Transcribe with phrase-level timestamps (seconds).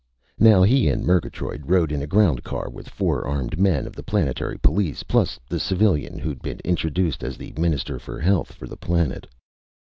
[0.39, 4.01] Now he and Murgatroyd rode in a ground car with four armed men of the
[4.01, 8.77] planetary police, plus the civilian who'd been introduced as the Minister for Health for the
[8.77, 9.27] planet.